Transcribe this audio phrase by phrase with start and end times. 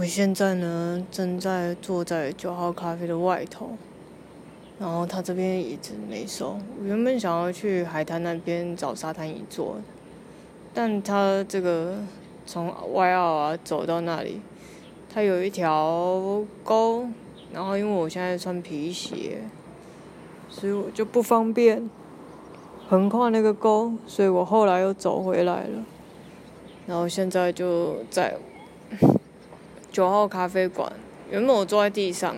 [0.00, 3.70] 我现在呢，正在坐在九号咖啡的外头，
[4.78, 6.56] 然后他这边椅子没收。
[6.78, 9.78] 我原本想要去海滩那边找沙滩椅坐，
[10.72, 11.96] 但他这个
[12.46, 14.40] 从外澳啊走到那里，
[15.12, 17.08] 他有一条沟，
[17.52, 19.42] 然后因为我现在穿皮鞋，
[20.48, 21.90] 所以我就不方便
[22.88, 25.84] 横跨那个沟，所以我后来又走回来了，
[26.86, 28.36] 然后现在就在。
[29.90, 30.92] 九号咖啡馆，
[31.30, 32.36] 原本我坐在地上，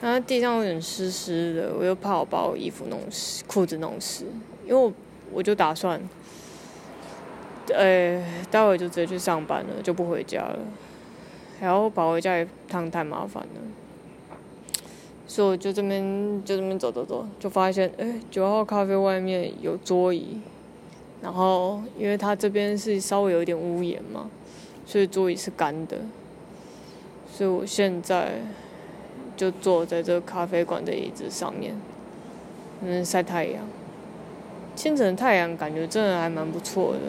[0.00, 4.26] 那地上有点湿湿的，我又怕我把我衣服弄湿、裤子弄湿，
[4.64, 4.92] 因为我
[5.32, 6.00] 我就打算，
[7.74, 10.58] 呃，待会就直接去上班了，就不回家了，
[11.60, 14.78] 然后跑回家一趟太麻烦了，
[15.26, 20.38] 所以我就这边就这边走走走，就发现，哎，九号咖啡外面有桌椅，
[21.22, 24.30] 然后因为它这边是稍微有一点屋檐嘛，
[24.84, 25.96] 所以桌椅是干的。
[27.36, 28.40] 所以我现在
[29.36, 31.78] 就坐在这咖啡馆的椅子上面，
[32.80, 33.62] 嗯，晒太阳。
[34.74, 37.00] 清晨太阳感觉真的还蛮不错的，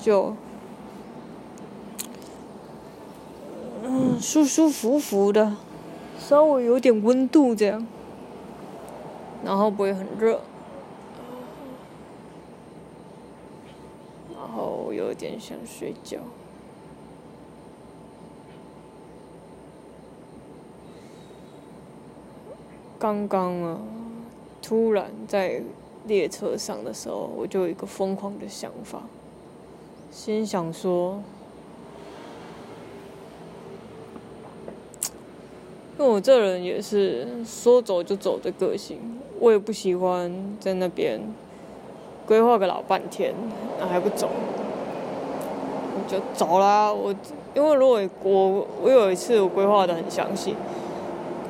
[0.00, 0.36] 就
[3.82, 5.56] 嗯舒舒服服的，
[6.20, 7.84] 稍微有点温度这样，
[9.44, 10.40] 然后不会很热，
[14.36, 16.18] 然后有点想睡觉。
[23.02, 23.78] 刚刚啊，
[24.62, 25.60] 突然在
[26.06, 29.02] 列车上的时候，我就有一个疯狂的想法，
[30.12, 31.20] 心想说，
[35.98, 39.00] 因为我这人也是说走就走的个性，
[39.40, 41.20] 我也不喜欢在那边
[42.24, 43.34] 规划个老半天，
[43.80, 44.28] 那还不走，
[45.96, 46.92] 我就走啦。
[46.92, 47.12] 我
[47.56, 50.54] 因为如果我我有一次我规划的很详细。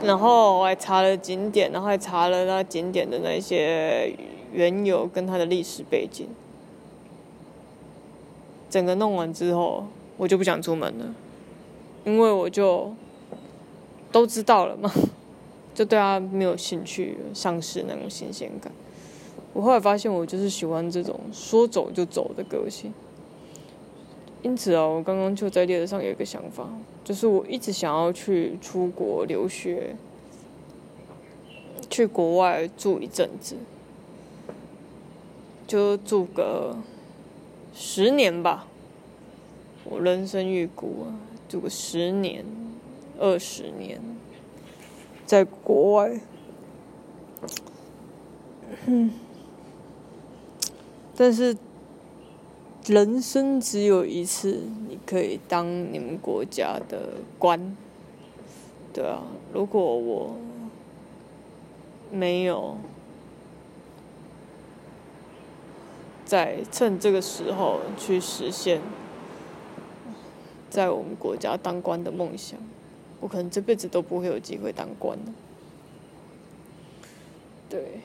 [0.05, 4.15] 然后我还查了景点，然后还查了那景点的那些
[4.53, 6.27] 缘由跟它的历史背景。
[8.69, 9.87] 整个弄完之后，
[10.17, 11.15] 我就不想出门了，
[12.05, 12.93] 因为我就
[14.11, 14.91] 都知道了嘛，
[15.75, 18.73] 就对他没有兴趣，丧失那种新鲜感。
[19.53, 22.93] 我后来发现，我就是喜欢这种说走就走的个性。
[24.43, 26.69] 因此啊，我刚刚就在列车上有一个想法。
[27.05, 29.97] 就是我一直想要去出国留学，
[31.89, 33.57] 去国外住一阵子，
[35.67, 36.77] 就住个
[37.75, 38.67] 十年吧。
[39.85, 42.45] 我人生预估啊，住个十年、
[43.19, 44.01] 二十年，
[45.27, 46.21] 在国外。
[48.87, 49.11] 嗯，
[51.17, 51.57] 但是。
[52.87, 57.77] 人生只有一次，你可以当你们国家的官，
[58.93, 59.23] 对啊。
[59.53, 60.37] 如果我
[62.11, 62.77] 没有
[66.25, 68.81] 在趁这个时候去实现
[70.69, 72.59] 在我们国家当官的梦想，
[73.21, 75.33] 我可能这辈子都不会有机会当官的。
[77.69, 78.01] 对。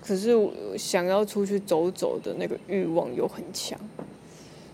[0.00, 3.78] 可是我想要出去走走的那个欲望又很强，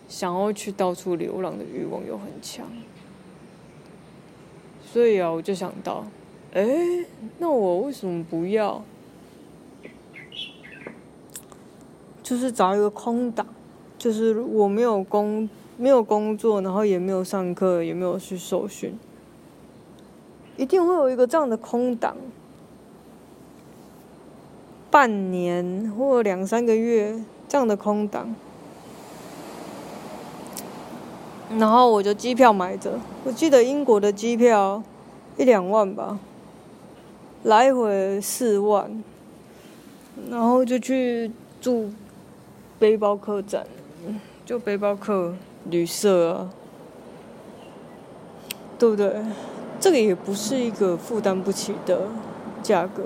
[0.08, 2.66] 想要去到处流浪的欲望又很强，
[4.84, 6.06] 所以啊，我就想到，
[6.52, 6.64] 哎，
[7.38, 8.84] 那我为什么不要，
[12.22, 13.46] 就是找一个空档，
[13.98, 18.96] 就是我没有工没有工作，然后也没有上课，也没有去受训，
[20.56, 22.16] 一定会有一个这样的空档。
[24.94, 28.32] 半年或两三个月这样的空档，
[31.58, 33.00] 然后我就机票买着。
[33.24, 34.80] 我记得英国的机票
[35.36, 36.20] 一两万吧，
[37.42, 39.02] 来回四万，
[40.30, 41.90] 然后就去住
[42.78, 43.66] 背包客栈，
[44.46, 45.34] 就背包客
[45.68, 46.50] 旅社啊，
[48.78, 49.12] 对不对？
[49.80, 52.02] 这个也不是一个负担不起的
[52.62, 53.02] 价格。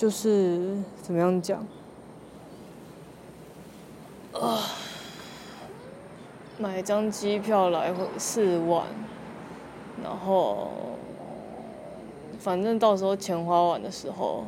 [0.00, 1.58] 就是怎么样讲
[4.32, 4.62] 啊？
[6.58, 8.86] 买一张机票来回四万，
[10.02, 10.70] 然后
[12.38, 14.46] 反正到时候钱花完的时候，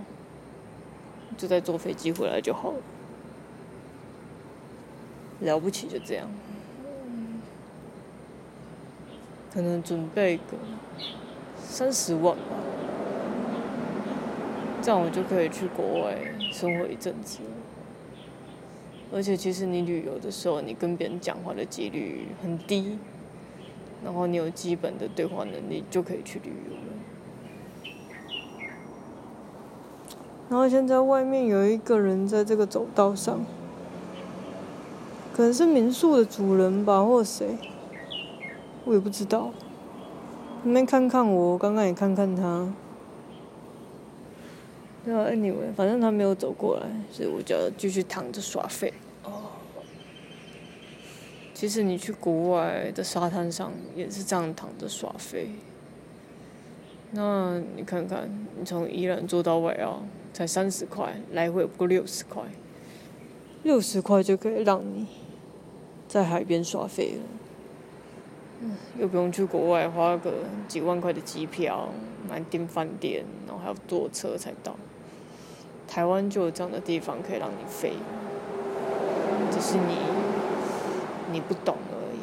[1.36, 2.78] 就再坐飞机回来就好了。
[5.40, 6.30] 了不起就这样，
[9.52, 10.56] 可能准备个
[11.58, 12.42] 三十万吧。
[14.82, 16.18] 这样我就可以去国外
[16.50, 17.38] 生活一阵子。
[19.14, 22.98] 而且其实你旅游的时候，你跟别人讲话的几率很低，
[24.04, 26.82] 然后你有基本的对话能力就可以去旅游了。
[30.48, 33.44] 然后现在外面有一个人在这个走道上，
[35.32, 37.56] 可能是民宿的主人吧，或者谁，
[38.84, 39.50] 我也不知道。
[40.62, 42.72] 你们看看我，刚刚也看看他。
[45.04, 48.92] 对啊，anyway，反正他没有走过来，所以我就继续躺着耍废。
[49.24, 49.50] 哦，
[51.52, 55.50] 其实你去国外的沙滩上也是这样躺着耍废。
[57.10, 60.02] 那你看看，你从宜兰坐到外澳
[60.32, 62.44] 才三十块，来回不过六十块，
[63.64, 65.06] 六十块就可以让你
[66.06, 67.24] 在海边耍废了。
[68.60, 70.32] 嗯，又不用去国外花个
[70.68, 71.88] 几万块的机票，
[72.28, 74.76] 买订饭店，然后还要坐车才到。
[75.92, 77.92] 台湾就有这样的地方可以让你飞，
[79.50, 79.98] 只是你
[81.30, 82.18] 你不懂而已。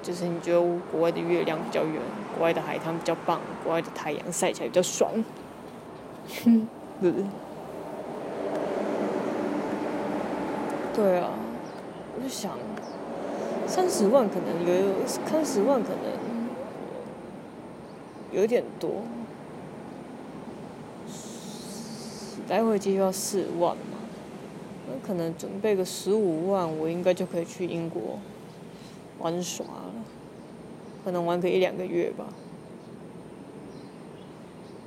[0.00, 0.60] 就是你觉得
[0.92, 2.00] 国外的月亮比较圆，
[2.36, 5.10] 国外的海滩比较棒，国外的太阳晒起来比较爽，
[6.44, 6.68] 哼，
[7.00, 7.12] 对？
[10.94, 11.30] 对啊，
[12.14, 12.52] 我就想，
[13.66, 16.04] 三十万可能有，三十万可能
[18.30, 18.90] 有点多。
[22.48, 23.98] 来回机票四万嘛，
[24.86, 28.18] 那可能准备个十五万，我应该就可以去英国
[29.20, 29.92] 玩耍了，
[31.04, 32.26] 可能玩个一两个月吧，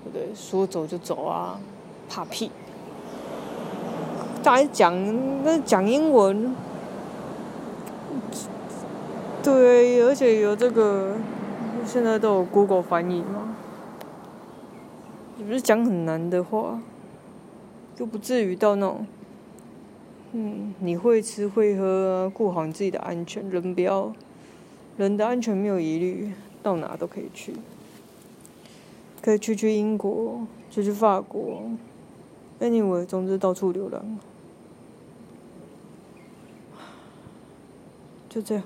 [0.03, 0.27] 不对？
[0.35, 1.59] 说走就走啊，
[2.07, 2.51] 怕屁！
[4.43, 6.55] 大家讲那讲英文，
[9.41, 11.15] 对，而且有这个，
[11.85, 13.55] 现在都有 Google 翻译嘛，
[15.37, 16.79] 你不是讲很难的话。
[17.95, 19.07] 就不至于到那种，
[20.33, 24.13] 嗯，你会吃会喝啊，顾好你自己的安全，人不要，
[24.97, 27.53] 人的安全没有疑虑，到哪都可以去，
[29.21, 31.61] 可以去去英国，去去法国
[32.59, 34.19] ，anyway，总之到处流浪，
[38.27, 38.63] 就这样。